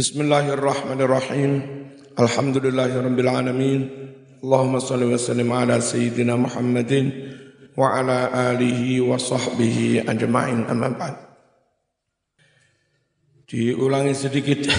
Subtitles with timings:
[0.00, 1.60] Bismillahirrahmanirrahim.
[2.16, 3.80] Alhamdulillahirabbil alamin.
[4.40, 7.12] Allahumma shalli wa sallim ala sayyidina Muhammadin
[7.76, 11.20] wa ala alihi wa sahbihi ajma'in amma ba'd.
[13.44, 14.72] Diulangi sedikit.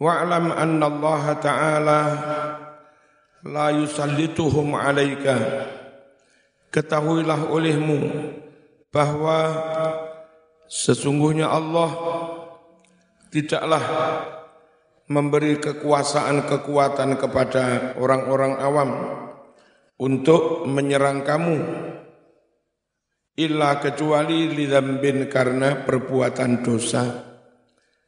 [0.00, 2.00] Wa'lam anna Allah Ta'ala
[3.44, 5.36] la yusallituhum alaika.
[6.72, 8.08] Ketahuilah olehmu
[8.88, 9.36] bahwa
[10.64, 12.39] sesungguhnya Allah
[13.30, 13.84] tidaklah
[15.06, 18.90] memberi kekuasaan kekuatan kepada orang-orang awam
[20.02, 21.58] untuk menyerang kamu.
[23.40, 27.04] Illa kecuali lidambin karena perbuatan dosa.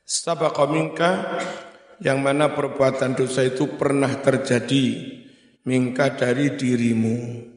[0.02, 1.40] Sabaqa minka
[2.02, 4.84] yang mana perbuatan dosa itu pernah terjadi
[5.64, 7.48] mingka dari dirimu.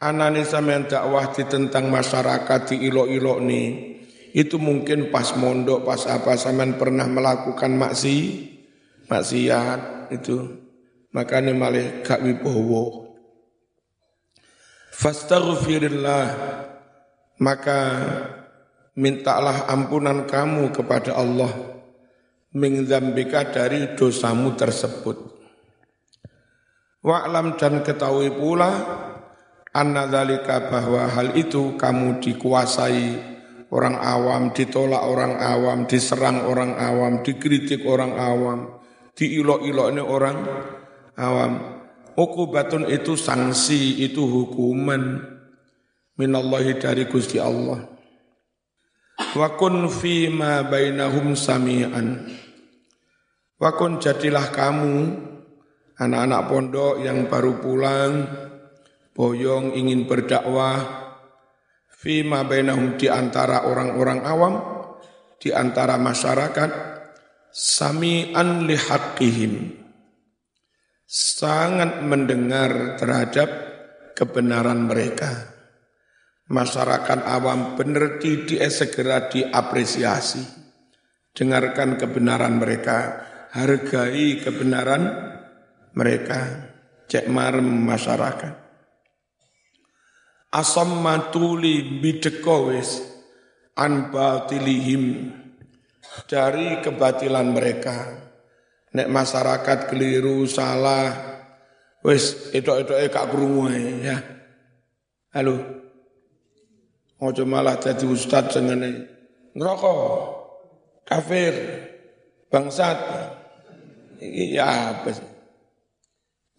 [0.00, 3.89] Anani sampean dakwah di tentang masyarakat di ilok-ilok nih
[4.30, 8.46] itu mungkin pas mondok, pas apa sampean pernah melakukan maksi,
[9.10, 10.66] maksiat itu.
[11.10, 13.10] Makanya malah gak wibowo.
[14.94, 16.24] Fastaghfirillah
[17.40, 17.80] maka
[18.94, 21.50] mintalah ampunan kamu kepada Allah
[22.52, 25.16] mengzambika dari dosamu tersebut.
[27.00, 28.68] Wa'lam dan ketahui pula
[29.72, 30.04] anna
[30.68, 33.29] bahwa hal itu kamu dikuasai
[33.70, 38.58] orang awam, ditolak orang awam, diserang orang awam, dikritik orang awam,
[39.14, 40.36] diilok-ilok ini orang
[41.18, 41.52] awam.
[42.18, 45.22] Ukubatun itu sanksi, itu hukuman
[46.18, 47.86] minallahi dari Gusti Allah.
[49.30, 52.26] Wa kun fi ma bainahum sami'an.
[53.56, 54.94] Wa kun jadilah kamu
[56.00, 58.12] anak-anak pondok yang baru pulang,
[59.14, 61.09] boyong ingin berdakwah,
[62.00, 64.54] fima bainahum di antara orang-orang awam,
[65.36, 66.70] di antara masyarakat,
[67.52, 69.76] sami'an lihaqqihim.
[71.04, 73.50] Sangat mendengar terhadap
[74.16, 75.52] kebenaran mereka.
[76.50, 80.42] Masyarakat awam benar tidak segera diapresiasi.
[81.30, 83.22] Dengarkan kebenaran mereka,
[83.54, 85.02] hargai kebenaran
[85.94, 86.70] mereka.
[87.10, 88.59] Cek marem masyarakat
[90.50, 93.02] asamma tuli bideko wis
[93.78, 95.34] an batilihim.
[96.26, 98.18] Dari kebatilan mereka.
[98.90, 101.14] Nek masyarakat keliru salah
[102.02, 103.70] wis itu-itu kak krungu
[104.02, 104.18] ya.
[105.30, 105.78] Halo.
[107.20, 109.06] Ojo malah jadi ustad sengene
[109.54, 110.02] ngerokok
[111.06, 111.54] kafir.
[112.50, 112.98] Bangsat.
[114.20, 115.16] Ya apa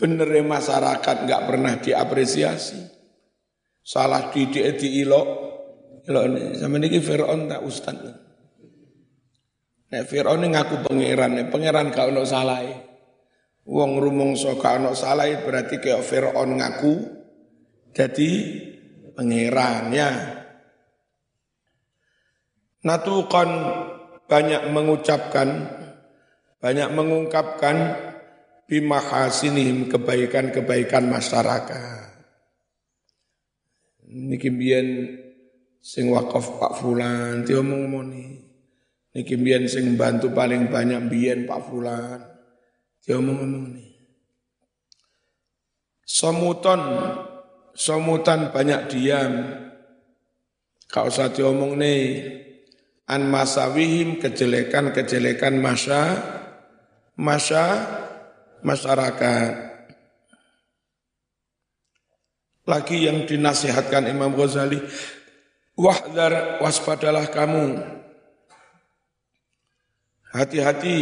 [0.02, 3.01] bener masyarakat nggak pernah diapresiasi
[3.82, 5.28] Salah didik di ilok.
[6.02, 6.58] Ini.
[6.58, 7.98] Sama ini Fir'aun tak ustad.
[9.92, 11.50] Nek Fir'aun ngaku pangeran.
[11.50, 12.62] Pangeran gak ada salah.
[13.68, 14.02] Wong
[14.34, 16.94] so gak ada salah berarti kayak Fir'aun ngaku.
[17.94, 18.30] Jadi
[19.14, 20.10] pangeran ya.
[22.82, 23.50] Natukan
[24.26, 25.70] banyak mengucapkan,
[26.58, 27.78] banyak mengungkapkan
[28.66, 32.11] bimahasinihim kebaikan-kebaikan masyarakat.
[34.12, 35.08] Niki biyen
[35.80, 38.28] sing wakaf Pak Fulan diomong moni.
[39.16, 42.20] Niki biyen sing bantu paling banyak biyen Pak Fulan.
[43.02, 43.92] Diomong-omong nih.
[46.04, 46.82] Somuton,
[47.72, 49.34] somutan banyak diam.
[50.92, 52.04] Kau usah diomong nih.
[53.08, 56.20] An masawihim kejelekan-kejelekan masa,
[57.16, 57.64] masa
[58.64, 59.71] masyarakat.
[62.62, 64.78] Lagi yang dinasihatkan Imam Ghazali,
[65.74, 67.82] wahdar waspadalah kamu.
[70.32, 71.00] Hati-hati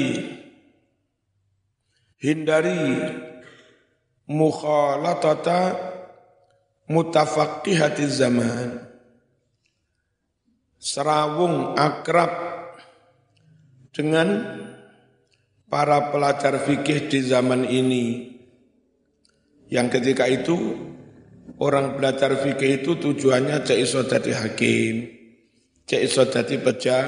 [2.18, 3.12] hindari
[4.24, 5.76] mukhalatata
[6.88, 8.88] mutafaqihati zaman.
[10.80, 12.32] Serawung akrab
[13.92, 14.48] dengan
[15.68, 18.32] para pelajar fikih di zaman ini
[19.70, 20.89] yang ketika itu
[21.58, 25.10] Orang belajar fikih itu tujuannya cek iso jadi hakim,
[25.90, 27.00] cek iso jadi peja,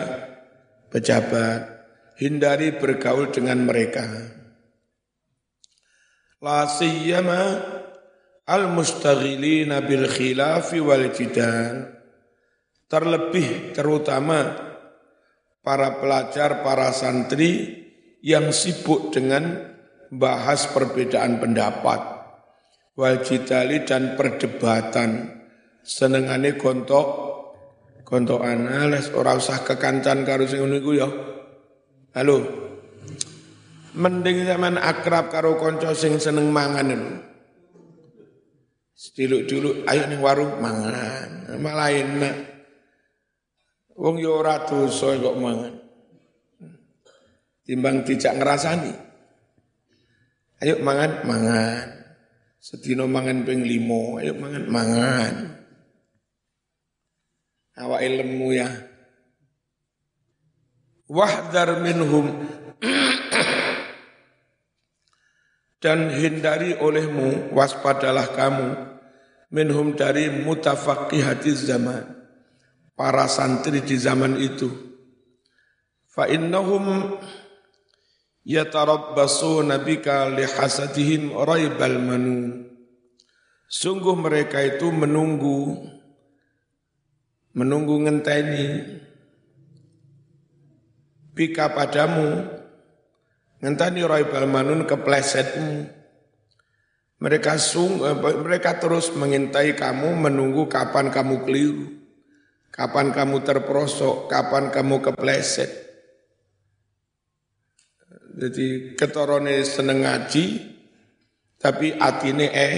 [0.89, 1.61] pejabat,
[2.17, 4.07] hindari bergaul dengan mereka.
[6.41, 7.61] La siyama
[8.49, 12.01] al mustaghilina bil khilafi wal jidal.
[12.89, 14.51] Terlebih terutama
[15.61, 17.87] para pelajar, para santri
[18.19, 19.71] yang sibuk dengan
[20.11, 22.20] bahas perbedaan pendapat
[22.95, 25.41] wal jidali dan perdebatan
[25.81, 27.07] senengane gontok
[28.03, 31.09] gontokan les ora usah kekancan karo sing ngono iku ya
[32.11, 32.43] Halo.
[33.95, 36.99] Mending zaman akrab karo konco sing seneng mangan lho.
[39.15, 42.35] Dulu-dulu ayo ning warung mangan, malah enak.
[43.95, 45.73] Wong yo ora dosa kok mangan.
[47.63, 48.93] Timbang tidak ngerasani.
[50.61, 51.87] Ayo mangan, mangan.
[52.61, 55.35] Sedino mangan ping limo, ayo mangan, mangan.
[57.73, 58.69] Awak ilmu ya.
[61.09, 62.45] Wahdar minhum.
[65.81, 68.69] Dan hindari olehmu waspadalah kamu.
[69.49, 72.05] Minhum dari mutafaqihati zaman.
[72.93, 74.69] Para santri di zaman itu.
[76.05, 77.17] Fa innahum
[78.47, 82.67] yatarabbasuna bika lihasadihim raibal manun
[83.69, 85.87] sungguh mereka itu menunggu
[87.53, 88.65] menunggu ngenteni
[91.35, 92.61] bika padamu
[93.61, 95.85] Ngentani raibal manun keplesetmu.
[97.21, 98.01] Mereka sung,
[98.41, 101.85] mereka terus mengintai kamu, menunggu kapan kamu keliru,
[102.73, 105.69] kapan kamu terperosok, kapan kamu kepleset.
[108.11, 110.45] Jadi ketorone seneng ngaji,
[111.59, 112.75] tapi atine eh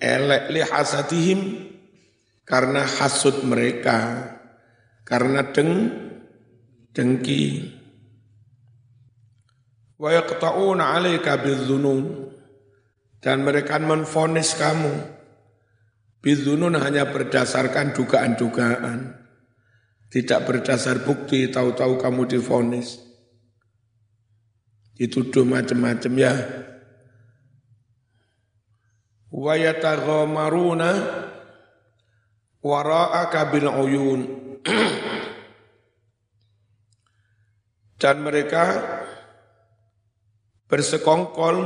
[0.00, 1.40] elek li hasatihim
[2.44, 4.28] karena hasud mereka,
[5.04, 5.70] karena deng
[6.92, 7.76] dengki.
[10.00, 12.32] Wa yaqta'una 'alaika bidzunun
[13.20, 14.94] dan mereka menfonis kamu.
[16.22, 19.22] Bidzunun hanya berdasarkan dugaan-dugaan
[20.12, 23.11] tidak berdasar bukti tahu-tahu kamu difonis
[24.96, 26.32] dituduh macam-macam ya.
[29.32, 30.90] Wa yataghamaruna
[32.60, 34.20] wara'aka bil uyun.
[38.02, 38.82] Dan mereka
[40.66, 41.56] bersekongkol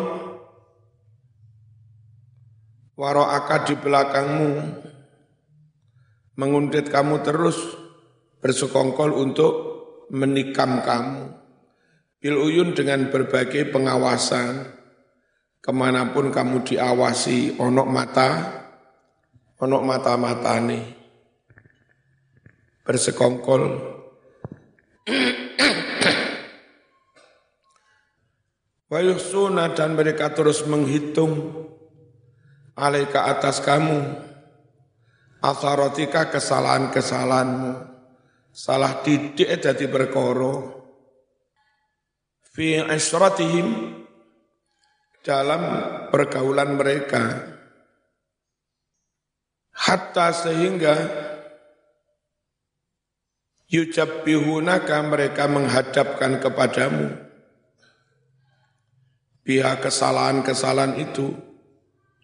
[2.94, 4.50] waro'aka di belakangmu.
[6.36, 7.56] Menguntit kamu terus
[8.44, 9.52] bersekongkol untuk
[10.12, 11.45] menikam kamu
[12.20, 14.72] bil uyun dengan berbagai pengawasan
[15.60, 18.30] ke mana pun kamu diawasi onok mata
[19.58, 20.84] onok mata-mata nih
[22.86, 23.62] bersekongkol
[28.86, 31.66] Wayusuna dan mereka terus menghitung
[32.78, 33.98] alaika atas kamu.
[35.42, 37.72] Asarotika kesalahan-kesalahanmu.
[38.54, 40.75] Salah didik jadi berkoro
[42.56, 43.92] fi asratihim
[45.20, 45.62] dalam
[46.08, 47.52] pergaulan mereka
[49.76, 50.94] hatta sehingga
[53.68, 57.26] yujabbihunaka mereka menghadapkan kepadamu
[59.46, 61.30] pihak kesalahan-kesalahan itu,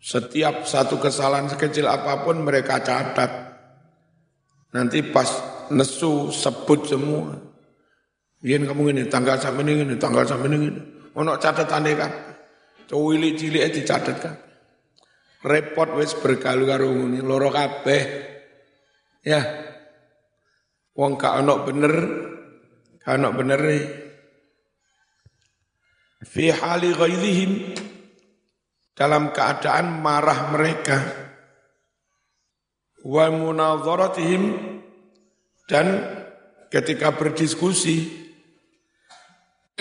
[0.03, 3.31] setiap satu kesalahan sekecil apa pun mereka catat.
[4.75, 5.31] Nanti pas
[5.71, 7.52] nesu sebut semua.
[8.43, 10.71] Biar kamu ini tanggal sampai ini, ini tanggal sampai ini, ini.
[11.15, 12.13] Ono catatan kan.
[12.91, 14.35] Cowili cilik dicatat kan.
[15.47, 18.03] Repot wis bergalu karo ngene loro kabeh.
[19.23, 19.41] Ya.
[20.99, 21.95] Wong gak ono bener,
[23.01, 24.03] gak ono bener nih
[26.23, 27.75] fi hali ghaidhihim
[28.95, 30.99] dalam keadaan marah mereka
[33.03, 34.43] wa munadharatihim
[35.67, 36.07] dan
[36.71, 38.22] ketika berdiskusi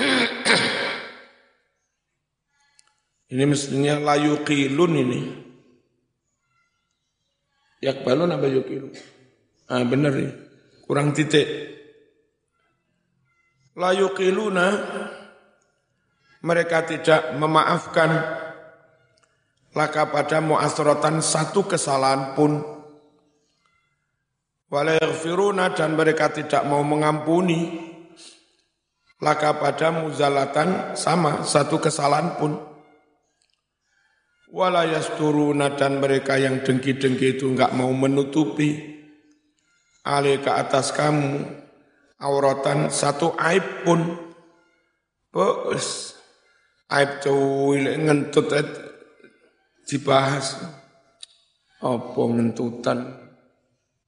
[3.34, 5.41] ini mestinya layu qilun ini.
[7.81, 8.93] Yakbalun apa yuqilun?
[9.65, 10.29] Ah benar ya
[10.86, 11.50] kurang titik.
[13.74, 14.70] Layu qiluna
[16.46, 18.38] mereka tidak memaafkan.
[19.72, 22.60] Laka pada mu'asrotan satu kesalahan pun.
[24.67, 27.90] Walayaghfiruna dan mereka tidak mau mengampuni
[29.22, 32.58] laka pada muzalatan sama satu kesalahan pun.
[34.51, 39.00] Walayasturuna dan mereka yang dengki-dengki itu enggak mau menutupi.
[40.01, 41.46] Alih ke atas kamu
[42.20, 44.01] auratan satu aib pun.
[45.32, 46.18] Bos,
[46.92, 48.51] aib cuwil ngentut
[49.88, 50.60] dibahas.
[51.80, 53.00] Apa ngentutan?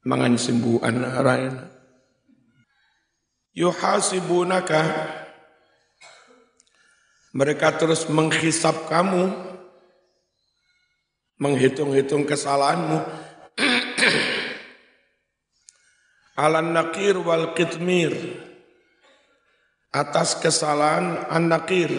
[0.04, 1.73] Mangan sembuhan raina
[3.54, 4.82] yuhasibunaka
[7.34, 9.34] mereka terus menghisap kamu
[11.42, 13.02] menghitung-hitung kesalahanmu
[16.44, 18.14] alan nakir wal kitmir
[19.94, 21.94] atas kesalahan anakir.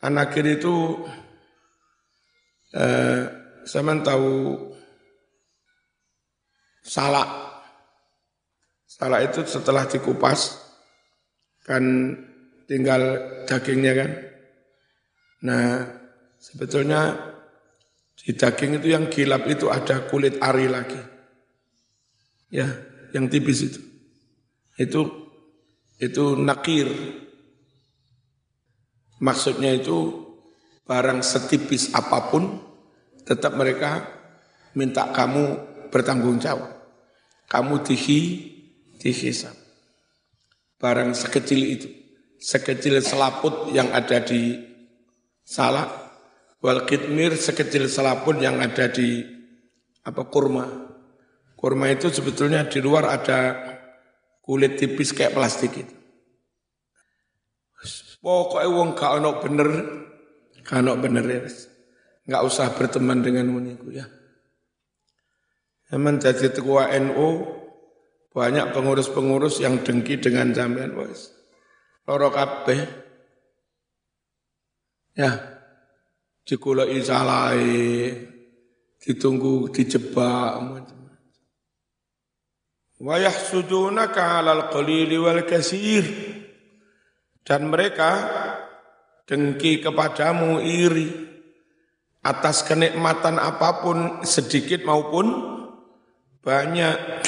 [0.00, 1.04] Anakir itu
[2.72, 3.28] eh,
[3.68, 4.56] saya tahu
[6.80, 7.49] salah.
[9.00, 10.60] Salah itu setelah dikupas
[11.64, 11.80] kan
[12.68, 13.00] tinggal
[13.48, 14.10] dagingnya kan.
[15.40, 15.88] Nah,
[16.36, 17.16] sebetulnya
[18.12, 21.00] di daging itu yang gilap itu ada kulit ari lagi.
[22.52, 22.68] Ya,
[23.16, 23.80] yang tipis itu.
[24.76, 25.08] Itu
[25.96, 26.92] itu nakir.
[29.16, 30.28] Maksudnya itu
[30.84, 32.52] barang setipis apa pun
[33.24, 34.04] tetap mereka
[34.76, 35.56] minta kamu
[35.88, 36.68] bertanggung jawab.
[37.48, 38.20] Kamu dihi
[39.00, 39.56] dihisap.
[40.76, 41.88] Barang sekecil itu,
[42.36, 44.60] sekecil selaput yang ada di
[45.44, 46.10] salah
[46.60, 49.24] Wal kitmir sekecil selapun yang ada di
[50.04, 50.68] apa kurma.
[51.56, 53.56] Kurma itu sebetulnya di luar ada
[54.44, 55.96] kulit tipis kayak plastik itu.
[58.20, 59.68] Pokoknya wong gak ono bener,
[60.60, 61.40] gak ono bener ya.
[62.28, 64.04] Gak usah berteman dengan muniku ya.
[65.88, 67.28] Emang jadi ketua NU
[68.30, 71.34] banyak pengurus-pengurus yang dengki dengan jaminan wis.
[72.06, 72.80] Loro kabeh.
[75.18, 75.34] Ya,
[76.46, 78.14] dikulai salai,
[79.00, 80.60] ditunggu dijebak
[83.00, 86.04] wa yahsudunaka 'alal qalili wal kasir
[87.48, 88.28] dan mereka
[89.24, 91.08] dengki kepadamu iri
[92.20, 95.32] atas kenikmatan apa pun sedikit maupun
[96.44, 97.24] banyak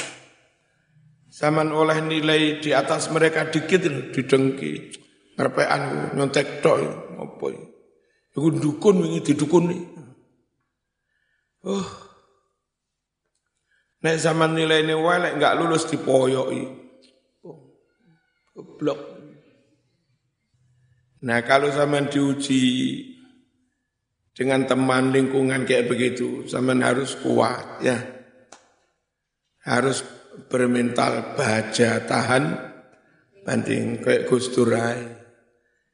[1.32, 4.92] zaman oleh nilai di atas mereka dikit didengki
[5.40, 6.76] ngerpean nyontek tok
[7.16, 7.62] apa ya
[8.32, 9.64] Iku dukun wingi didukun.
[11.68, 11.88] Oh.
[14.02, 16.64] Nek zaman nilai ini wae enggak lulus dipoyoki.
[17.44, 17.76] Oh.
[18.56, 19.00] Goblok.
[21.22, 22.64] Nah, kalau zaman diuji
[24.34, 28.00] dengan teman lingkungan kayak begitu, zaman harus kuat ya.
[29.62, 30.02] Harus
[30.48, 32.44] bermental baja tahan
[33.42, 35.22] banding kayak Gus Durai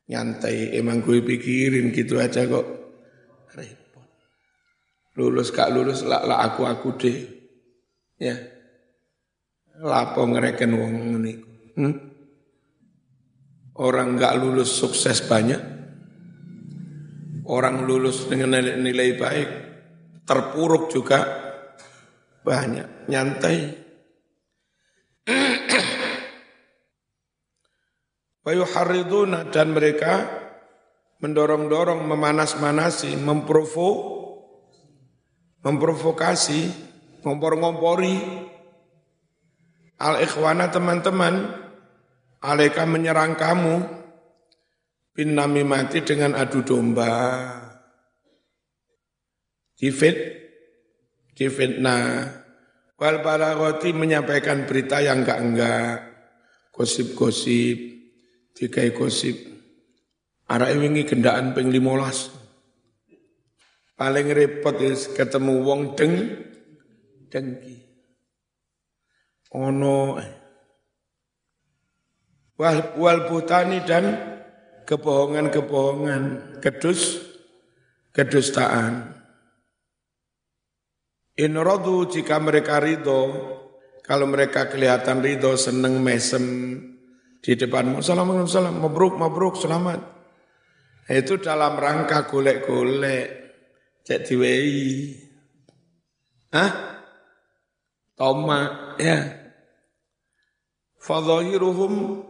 [0.08, 2.66] nyantai emang gue pikirin gitu aja kok.
[3.52, 4.08] Repot.
[5.20, 7.18] Lulus gak lulus lah, lah aku aku deh.
[8.18, 8.36] Ya.
[9.78, 11.32] Lapo ngereken wong ini
[11.78, 11.94] hmm?
[13.78, 15.78] orang gak lulus sukses banyak.
[17.48, 19.48] Orang lulus dengan nilai, nilai baik
[20.28, 21.24] terpuruk juga
[22.44, 23.08] banyak.
[23.08, 23.87] Nyantai
[28.48, 30.24] Wayuharriduna dan mereka
[31.20, 34.16] mendorong-dorong, memanas-manasi, memprovo,
[35.60, 36.72] memprovokasi,
[37.26, 38.16] ngompor-ngompori
[39.98, 41.50] al-ikhwana teman-teman,
[42.38, 43.82] alaika menyerang kamu
[45.12, 45.34] bin
[45.66, 47.10] mati dengan adu domba.
[49.74, 50.16] Difit,
[51.34, 52.37] difitnah.
[52.98, 56.02] Wal balagoti menyampaikan berita yang enggak-enggak,
[56.74, 57.78] gosip-gosip,
[58.58, 59.38] dikai gosip.
[60.50, 62.38] Arah wingi gendaan ping 15
[63.98, 66.14] paling repot is ketemu wong deng
[67.26, 67.82] dengki.
[69.58, 70.14] Ono
[72.54, 74.14] wal, wal butani dan
[74.86, 76.22] kebohongan-kebohongan
[76.62, 77.26] kedus
[78.14, 79.17] kedustaan
[81.38, 83.54] in rodu jika mereka ridho
[84.02, 86.44] kalau mereka kelihatan ridho seneng mesem
[87.38, 88.02] di depanmu.
[88.02, 90.00] Assalamualaikum, salam, mabruk, mabruk, selamat.
[91.08, 93.26] Itu dalam rangka golek-golek,
[94.02, 95.14] cek diwei.
[96.52, 96.72] Hah?
[98.18, 99.28] Toma, ya.
[100.98, 102.24] Fadhahiruhum,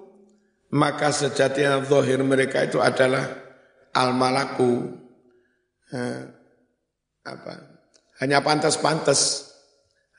[0.77, 3.25] maka sejatinya zahir mereka itu adalah
[3.97, 4.93] al-malaku.
[5.89, 6.23] Eh,
[7.25, 7.78] apa?
[8.19, 9.51] Hanya pantas-pantas,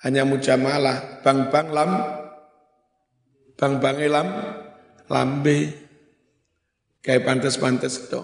[0.07, 1.91] hanya mujamalah, bang-bang lam,
[3.59, 4.27] bang-bang lam,
[5.11, 5.57] lambe
[7.03, 8.21] kayak pantas-pantas itu.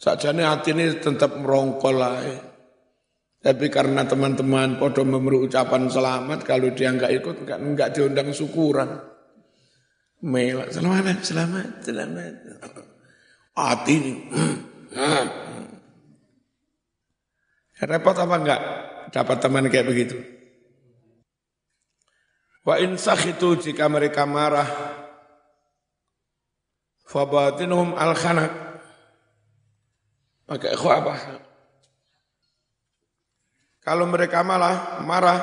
[0.00, 2.20] Sakjane hati ini tetap merongkol lah.
[3.40, 9.00] Tapi karena teman-teman podo memberi ucapan selamat, kalau dia enggak ikut, enggak, enggak diundang syukuran.
[10.20, 12.32] Melak, selamat, selamat, selamat.
[13.56, 14.12] Hati ini.
[17.80, 18.60] Repot apa enggak
[19.08, 20.16] dapat teman kayak begitu?
[22.60, 24.68] Wa insah itu jika mereka marah,
[27.10, 28.52] Fabatinuhum al-khanak.
[30.46, 31.14] Pakai apa?
[33.82, 35.40] Kalau mereka malah marah,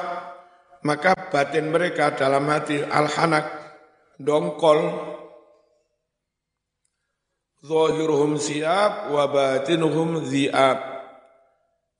[0.88, 3.52] maka batin mereka dalam hati al-hanak,
[4.16, 4.80] dongkol,
[7.66, 10.97] zahiruhum siap wa batinuhum dhi'ab.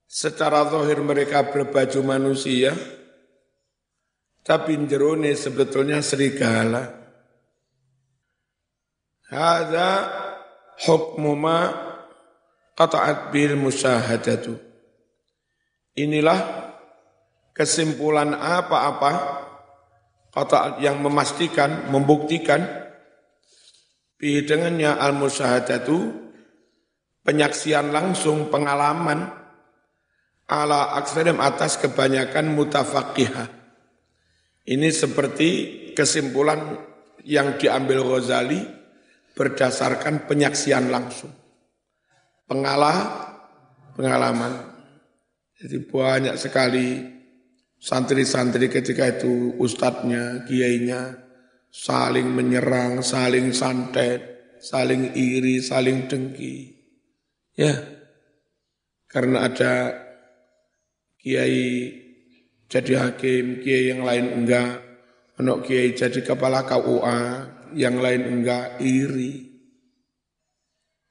[0.08, 2.72] Secara zahir mereka berbaju manusia,
[4.48, 6.96] tapi jerone sebetulnya serigala.
[9.28, 9.92] Hada
[10.88, 11.60] hukmu ma
[12.80, 14.56] qata'at bil musyahadatu.
[16.00, 16.40] Inilah
[17.52, 19.12] kesimpulan apa-apa
[20.32, 22.64] kata yang memastikan, membuktikan
[24.22, 26.14] dengannya al-musyahadatu
[27.26, 29.47] penyaksian langsung pengalaman
[30.48, 33.52] ala aksarim atas kebanyakan mutafakihah.
[34.68, 35.50] Ini seperti
[35.96, 36.76] kesimpulan
[37.24, 38.60] yang diambil Ghazali
[39.36, 41.32] berdasarkan penyaksian langsung.
[42.48, 43.28] Pengalah,
[43.96, 44.76] pengalaman.
[45.60, 47.04] Jadi banyak sekali
[47.80, 51.16] santri-santri ketika itu ustadznya, kiainya,
[51.72, 56.76] saling menyerang, saling santet, saling iri, saling dengki.
[57.58, 57.74] Ya,
[59.10, 60.07] karena ada
[61.22, 61.94] kiai
[62.68, 64.84] jadi hakim, kiai yang lain enggak,
[65.40, 67.20] anak kiai jadi kepala KUA,
[67.76, 69.48] yang lain enggak iri.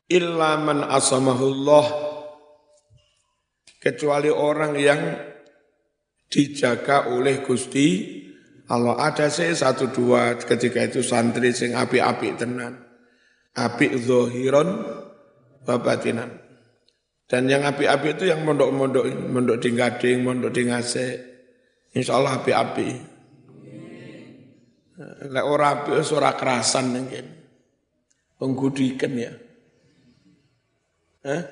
[0.06, 1.86] Illa man asamahullah
[3.82, 5.02] kecuali orang yang
[6.30, 8.22] dijaga oleh Gusti
[8.66, 12.82] Allah ada sih satu dua ketika itu santri sing api-api tenan.
[13.54, 14.82] Api zohiron
[15.62, 16.45] babatinan.
[17.26, 21.06] Dan yang api-api itu yang mondok-mondok, mondok di Gading, mondok di Ngase.
[21.98, 22.88] Insya Allah api-api.
[25.26, 27.26] Lek ora api ora kerasan mungkin.
[28.38, 29.32] Penggudikan ya.
[31.26, 31.42] Hah?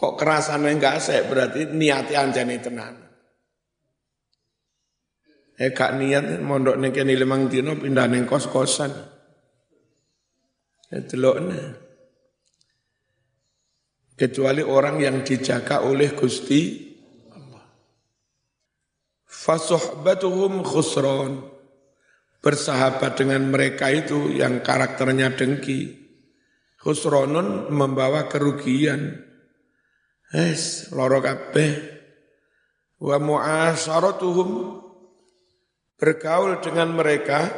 [0.00, 2.96] Kok kerasan enggak asik berarti niati anjani tenan.
[5.60, 8.88] Eh gak niat mondok ning kene limang dino pindah ning kos-kosan.
[10.88, 11.89] Ya delokne
[14.20, 16.92] kecuali orang yang dijaga oleh Gusti
[17.32, 17.64] Allah.
[19.24, 21.48] Fasuhbatuhum khusron.
[22.40, 25.96] Bersahabat dengan mereka itu yang karakternya dengki.
[26.76, 29.24] Khusronun membawa kerugian.
[30.32, 31.72] Es, loro kabeh.
[33.00, 34.80] Wa mu'asaratuhum
[35.96, 37.48] bergaul dengan mereka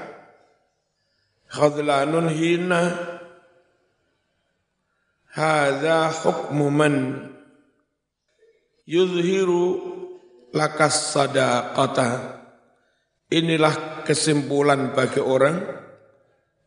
[1.51, 2.83] khadlanun hina
[5.33, 6.95] Hada hukmu man
[8.85, 9.64] yuzhiru
[10.53, 12.37] lakas sadaqata.
[13.33, 15.57] Inilah kesimpulan bagi orang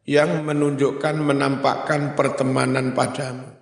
[0.10, 3.54] yang menunjukkan, menampakkan pertemanan padamu.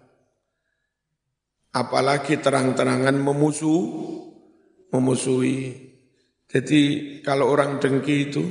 [1.75, 3.83] Apalagi terang-terangan memusuh,
[4.95, 5.83] memusuhi.
[6.47, 6.81] Jadi
[7.27, 8.43] kalau orang dengki itu,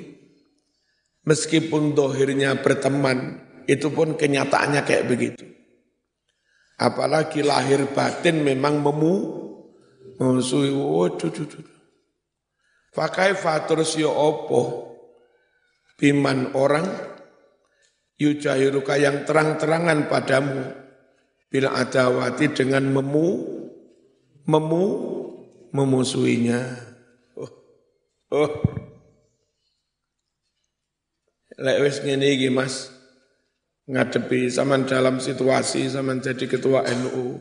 [1.24, 5.61] meskipun dohirnya berteman, itu pun kenyataannya kayak begitu.
[6.82, 9.14] Apalagi lahir batin memang memu
[10.18, 10.74] memusuhi.
[10.74, 11.66] Waduh, duh, duh.
[12.92, 14.92] Fakai faturus yo opo
[15.96, 16.84] biman orang
[18.20, 20.60] yujahiruka yang terang-terangan padamu
[21.48, 23.28] bila adawati dengan memu
[24.44, 24.84] memu
[25.72, 26.60] memusuhinya.
[27.40, 27.52] Oh,
[28.36, 28.52] oh.
[31.56, 32.91] Lek wis ngene iki Mas
[33.90, 37.40] ngadepi zaman dalam situasi zaman jadi ketua NU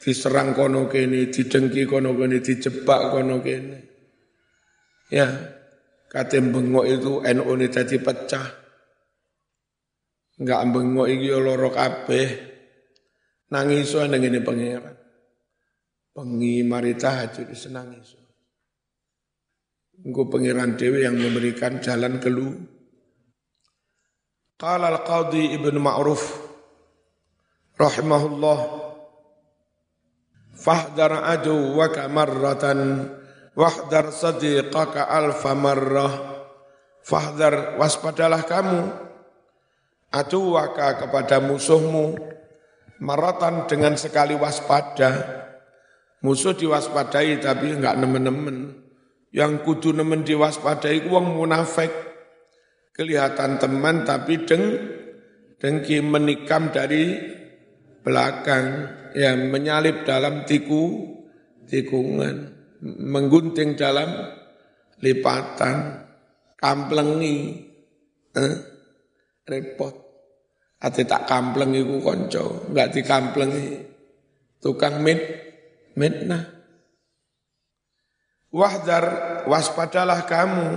[0.00, 3.78] diserang kono kene didengki kono kene dijebak kono kene.
[5.10, 5.26] Ya
[6.08, 8.48] katem bengok itu NU ini jadi pecah.
[10.40, 12.28] Enggak bengok iki ya loro kabeh.
[13.50, 14.94] Nangis nang ini pangeran.
[16.14, 18.18] Pengi mari tahajud senangis
[20.00, 22.79] Engkau pangeran dewi yang memberikan jalan keluar
[24.60, 26.20] Qala al-Qadhi Ibn Ma'ruf
[27.80, 28.58] rahimahullah
[30.52, 33.08] fahdar aduwaka marratan
[33.56, 36.12] wahdar sadiqaka alfa marrah.
[37.00, 38.84] Fahdar waspadalah kamu.
[40.12, 42.20] Aduwaka kepada musuhmu
[43.00, 45.40] marratan dengan sekali waspada.
[46.20, 48.76] Musuh diwaspadai tapi enggak nemen-nemen.
[49.32, 52.09] Yang kudu nemen diwaspadai uang munafik
[52.94, 54.64] kelihatan teman tapi deng
[55.60, 57.18] dengki menikam dari
[58.02, 58.98] belakang.
[59.10, 61.02] Yang menyalip dalam tiku
[61.66, 62.54] tikungan.
[62.82, 64.06] Menggunting dalam
[65.02, 66.06] lipatan.
[66.54, 67.36] Kamplengi
[68.36, 68.56] eh,
[69.50, 69.94] repot.
[70.80, 73.68] Ati tak kampleng iku kanca enggak dikamplengi.
[74.60, 75.20] Tukang mit
[75.96, 76.44] mitnah.
[78.50, 79.04] Wahdar
[79.46, 80.68] waspadalah kamu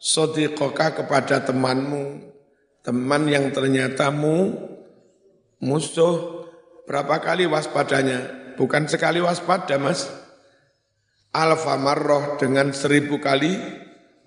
[0.00, 2.32] sodikoka kepada temanmu,
[2.80, 4.56] teman yang ternyata mu,
[5.60, 6.48] musuh
[6.88, 8.40] berapa kali waspadanya?
[8.56, 10.08] Bukan sekali waspada mas.
[11.30, 13.54] Alfa marroh dengan seribu kali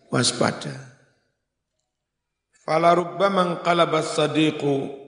[0.08, 0.72] waspada.
[2.64, 5.04] Falarubba mengkalabas sadiqu.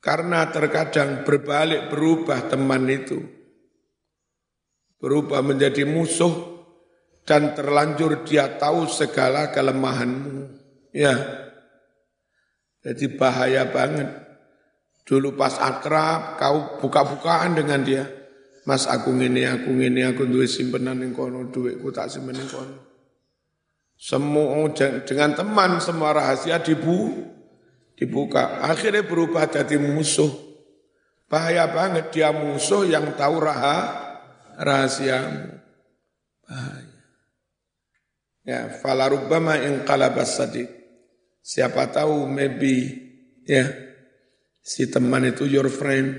[0.00, 3.20] Karena terkadang berbalik berubah teman itu.
[4.96, 6.59] Berubah menjadi musuh
[7.30, 10.50] dan terlanjur dia tahu segala kelemahanmu.
[10.90, 11.14] Ya,
[12.82, 14.10] jadi bahaya banget.
[15.06, 18.02] Dulu pas akrab, kau buka-bukaan dengan dia.
[18.66, 22.76] Mas aku ngini, aku ngini, aku duwe simpenan yang kono, duitku tak simpen yang kono.
[23.94, 24.66] Semua
[25.06, 27.14] dengan teman semua rahasia dibu,
[27.94, 28.58] dibuka.
[28.66, 30.30] Akhirnya berubah jadi musuh.
[31.30, 33.78] Bahaya banget dia musuh yang tahu raha,
[34.58, 35.62] rahasiamu.
[36.42, 36.89] Bahaya.
[38.50, 40.66] Ya, falarubama inqalabas sadiq.
[41.38, 42.98] Siapa tahu maybe
[43.46, 43.70] ya
[44.58, 46.18] si teman itu your friend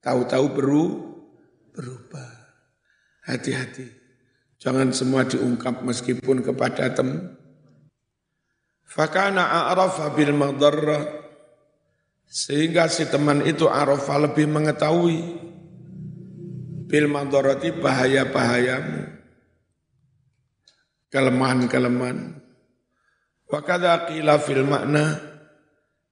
[0.00, 0.84] tahu-tahu beru
[1.76, 2.24] berubah.
[3.28, 3.84] Hati-hati.
[4.56, 7.36] Jangan semua diungkap meskipun kepada tem.
[8.88, 11.04] Fakana a'rafa bil madarra
[12.24, 15.20] sehingga si teman itu arafa lebih mengetahui
[16.88, 19.05] bil madarrati bahaya-bahayamu
[21.16, 22.36] kelemahan-kelemahan.
[23.48, 25.16] Wa kadza qila fil makna.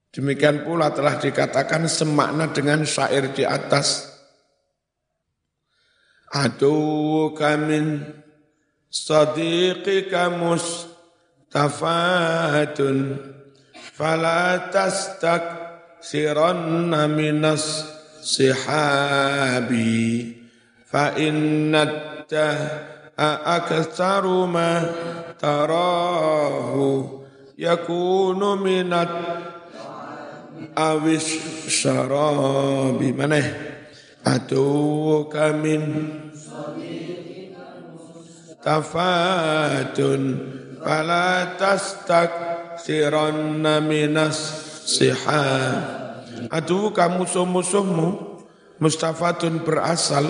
[0.08, 4.16] Demikian pula telah dikatakan semakna dengan syair di atas.
[6.32, 8.00] Adu kamin
[8.88, 13.20] sadiqika mustafatun
[13.74, 15.42] fala tastak
[16.00, 17.90] siranna minas
[18.24, 19.92] sihabi.
[20.86, 22.14] Fa innat
[23.18, 24.82] aktsaru ma
[25.38, 27.22] tarahu
[27.54, 29.10] yakunu minat
[30.74, 31.26] awis
[31.70, 33.42] syarabi mana
[34.24, 35.84] atau kamin
[38.64, 40.22] tafatun
[40.82, 42.30] fala tastak
[42.80, 44.38] siranna minas
[44.88, 46.04] sihab
[46.50, 48.08] Aduh kamu musuh-musuhmu
[48.82, 50.26] mustafatun berasal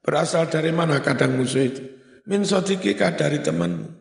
[0.00, 1.84] berasal dari mana kadang musuh itu
[2.28, 4.00] min sodikika dari temanmu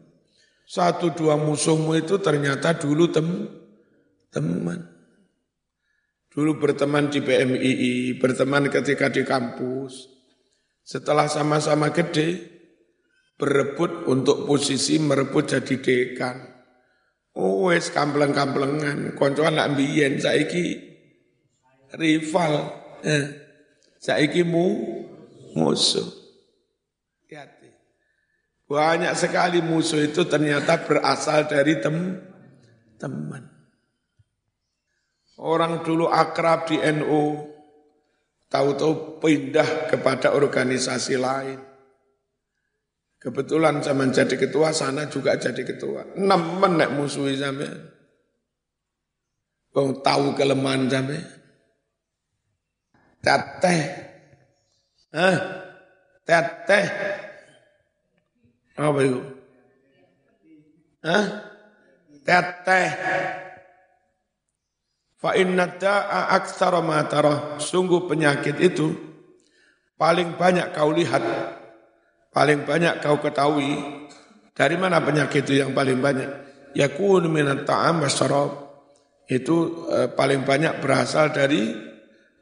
[0.70, 3.26] satu dua musuhmu itu ternyata dulu tem
[4.30, 4.86] teman.
[6.30, 10.06] Dulu berteman di PMII, berteman ketika di kampus.
[10.86, 12.38] Setelah sama-sama gede,
[13.34, 16.38] berebut untuk posisi merebut jadi dekan.
[17.34, 20.78] Oh wes kampleng-kamplengan, koncoan nak biyen saiki
[21.98, 22.78] rival.
[23.02, 23.26] Eh,
[23.98, 24.66] saiki mu
[25.56, 26.20] musuh.
[28.70, 32.22] Banyak sekali musuh itu ternyata berasal dari tem
[33.02, 33.50] teman.
[35.40, 37.50] Orang dulu akrab di NU,
[38.52, 41.60] tahu-tahu pindah kepada organisasi lain.
[43.20, 46.16] Kebetulan saya menjadi ketua, sana juga jadi ketua.
[46.16, 46.90] Nemen nek.
[49.70, 51.24] Bang tahu kelemahan sampean.
[53.20, 54.09] Teteh.
[55.10, 55.38] Hah?
[56.24, 56.86] Teteh
[58.80, 59.19] apa itu?
[61.04, 61.26] Hah?
[62.24, 62.89] Teteh.
[65.19, 67.04] Fa inna da'a aktsara ma
[67.60, 68.95] Sungguh penyakit itu
[70.00, 71.19] paling banyak kau lihat,
[72.32, 74.08] paling banyak kau ketahui.
[74.56, 76.30] Dari mana penyakit itu yang paling banyak?
[76.72, 78.72] Yakun minat ta'am wasyarab.
[79.28, 81.76] Itu eh, paling banyak berasal dari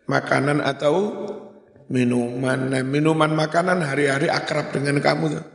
[0.06, 0.96] makanan atau
[1.88, 2.60] minuman.
[2.72, 5.46] Nah, minuman makanan hari-hari akrab dengan kamu tuh.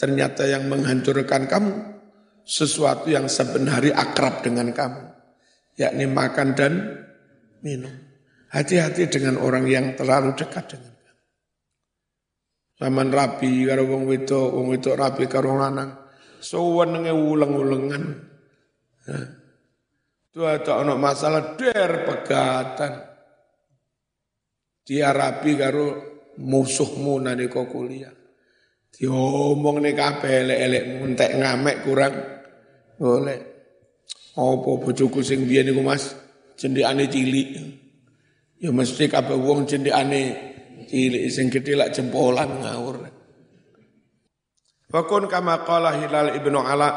[0.00, 1.72] Ternyata yang menghancurkan kamu
[2.40, 5.02] sesuatu yang sebenarnya akrab dengan kamu,
[5.76, 6.72] yakni makan dan
[7.60, 7.92] minum.
[8.50, 11.22] Hati-hati dengan orang yang terlalu dekat dengan kamu.
[12.80, 15.94] Zaman rapi karo wong wedok, wong wedok rapi karo lanang.
[16.40, 18.04] Suwenenge uleng-ulengan.
[20.32, 23.09] Itu ada ono masalah der pegatan.
[24.90, 25.86] Dia rapi karo
[26.42, 28.10] musuhmu nalika kuliah.
[28.90, 32.14] Diomong nih kabeh elek-elek muntek ngamek kurang
[32.98, 33.40] golek.
[34.34, 36.10] Apa bojoku sing biyen niku Mas
[36.58, 37.48] cendhekane cilik.
[38.58, 40.22] Ya mesti kabeh wong cendhekane
[40.90, 43.06] cilik sing gedhe lak jempolan ngawur.
[44.90, 46.90] Fakun kama qala Hilal ibnu Ala.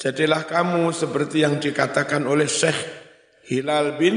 [0.00, 2.80] Jadilah kamu seperti yang dikatakan oleh Syekh
[3.44, 4.16] Hilal bin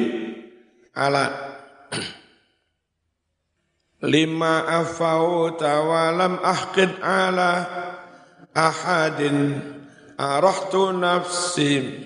[0.95, 1.51] Ala
[4.03, 7.51] lima afauta walam ahqid ala
[8.55, 9.61] ahadin
[10.19, 12.03] arahtu nafsi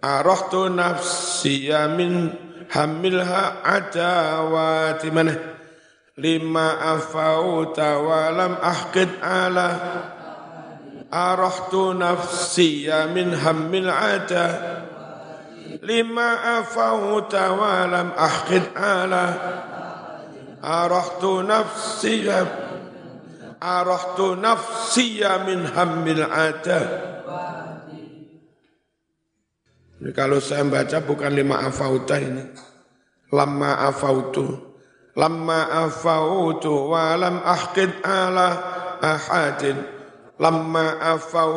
[0.00, 2.32] arahtu nafsiya min
[2.72, 5.34] hamilha adawati mana
[6.16, 9.68] lima afauta walam ahqid ala
[11.12, 14.44] arahtu nafsiya min hamil ada
[15.82, 19.24] lima afauta walam ahqid ala
[20.62, 22.46] arahtu nafsiya
[23.60, 26.80] arahtu nafsiya min hamil ada
[29.96, 32.44] ini kalau saya baca bukan lima afauta ini.
[33.32, 34.76] Lama afautu.
[35.16, 38.48] Lama afautu walam ahqid ala
[39.00, 39.80] ahadin.
[40.36, 41.52] Lama afau.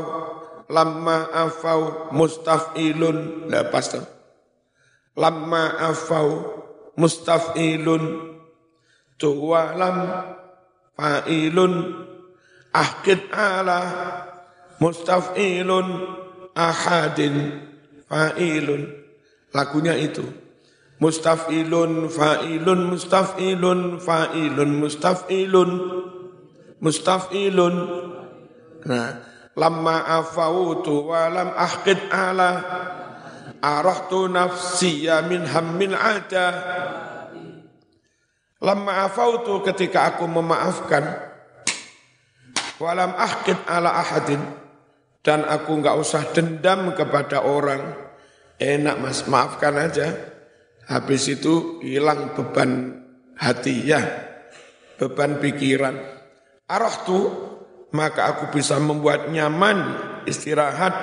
[0.70, 3.50] Lama afau mustafilun.
[3.50, 4.06] Lepas tuh.
[5.18, 6.46] Lama afau
[6.96, 8.38] mustafilun.
[9.18, 9.98] Tuwalam
[10.96, 11.74] fa'ilun.
[12.70, 13.82] Ahqid ala
[14.78, 16.20] mustafilun
[16.60, 17.36] ahadin
[18.12, 18.84] fa'ilun.
[19.56, 20.26] Lagunya itu.
[21.00, 25.72] Mustafilun, fa'ilun, mustafilun, fa'ilun, mustafilun,
[26.84, 27.76] mustafilun.
[28.84, 29.10] Nah,
[29.60, 32.50] lamma afawutu wa lam ahqid ala
[33.60, 36.48] arahtu nafsiya min hammin ada.
[38.60, 41.04] Lamma afautu ketika aku memaafkan
[42.80, 44.40] walam ahqid ala ahadin
[45.24, 48.12] dan aku nggak usah dendam kepada orang.
[48.60, 50.12] Enak mas, maafkan aja.
[50.92, 53.00] Habis itu hilang beban
[53.40, 54.04] hati ya,
[55.00, 55.96] beban pikiran.
[56.68, 57.49] Arah tu
[57.94, 59.98] maka aku bisa membuat nyaman
[60.30, 60.94] istirahat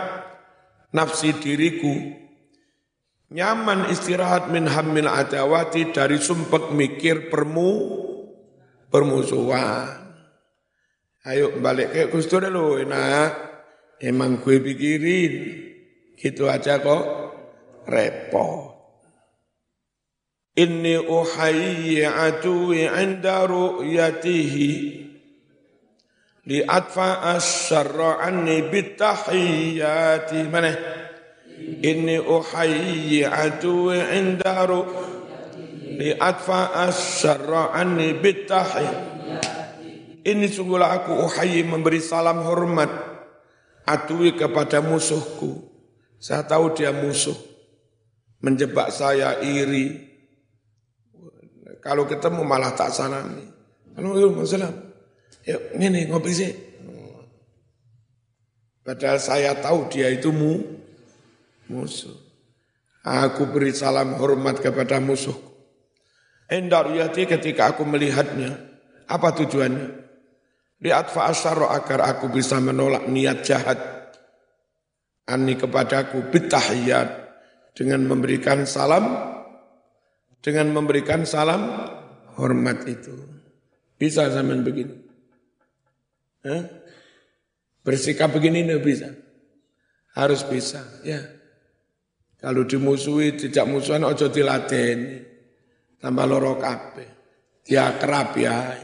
[0.95, 1.95] nafsi diriku.
[3.27, 7.71] Nyaman istirahat min hamil adawati dari sumpek mikir permu
[8.87, 10.07] permusuhan.
[11.27, 13.31] Ayo balik ke Gusti dulu, enak.
[13.99, 15.35] Emang gue pikirin,
[16.21, 17.05] gitu aja kok
[17.89, 18.77] repot.
[20.57, 25.06] Inni uhayyi aduwi inda ru'yatihi
[26.47, 30.73] li atfa asyarra anni bitahiyyati mana
[31.83, 39.17] inni uhayyi aduwi inda ru'yatihi li atfa asyarra anni bitahiyyati
[40.27, 42.91] ini sungguhlah aku uhayyi memberi salam hormat
[43.87, 45.63] adui kepada musuhku.
[46.19, 47.39] Saya tahu dia musuh.
[48.43, 50.03] Menjebak saya iri.
[51.79, 53.47] Kalau ketemu malah tak salami.
[53.95, 54.86] Assalamualaikum
[55.47, 56.53] Yuk, ini ngopi sih.
[58.83, 60.63] Padahal saya tahu dia itu mu,
[61.71, 62.15] musuh.
[63.07, 65.55] Aku beri salam hormat kepada musuhku.
[66.51, 68.59] Endar yati ketika aku melihatnya.
[69.07, 70.07] Apa tujuannya?
[70.83, 73.79] Lihat fa'asyara agar aku bisa menolak niat jahat
[75.27, 77.09] ani kepadaku bitahiyat
[77.75, 79.35] dengan memberikan salam
[80.43, 81.87] dengan memberikan salam
[82.39, 83.15] hormat itu.
[83.99, 85.06] Bisa zaman begini.
[87.83, 89.09] Bersikap begini tidak bisa.
[90.17, 91.21] Harus bisa, ya.
[92.41, 95.27] Kalau dimusuhi, tidak musuhan, ojo diladen.
[96.01, 97.09] Tambah loro kabeh.
[97.67, 98.79] Dia kerap ya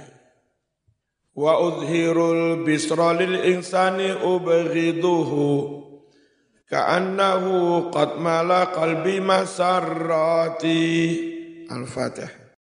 [1.33, 5.81] wa udhirul bisra lil insani ubghiduhu
[6.68, 10.81] ka'annahu qad mala qalbi masarrati
[11.72, 12.42] al-fatih